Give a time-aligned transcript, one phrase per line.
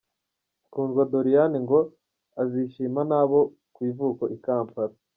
[0.71, 1.79] Kundwa Doriane ngo
[2.41, 3.39] azishimana n’abo
[3.73, 4.95] ku ivuko i Kampala….